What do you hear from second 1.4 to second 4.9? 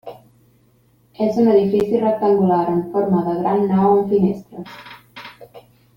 un edifici rectangular en forma de gran nau amb finestres.